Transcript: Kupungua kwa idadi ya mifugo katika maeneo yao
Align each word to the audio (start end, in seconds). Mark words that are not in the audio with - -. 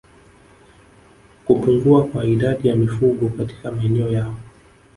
Kupungua 1.45 2.03
kwa 2.07 2.25
idadi 2.25 2.67
ya 2.67 2.75
mifugo 2.75 3.29
katika 3.29 3.71
maeneo 3.71 4.11
yao 4.11 4.35